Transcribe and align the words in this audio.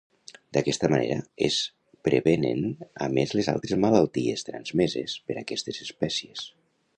D'aquesta 0.55 0.87
manera 0.93 1.17
es 1.47 1.57
prevenen 2.07 2.63
a 3.09 3.09
més 3.19 3.35
les 3.41 3.51
altres 3.53 3.77
malalties 3.85 4.45
transmeses 4.49 5.19
per 5.29 5.37
aquestes 5.43 5.85
espècies. 5.87 6.49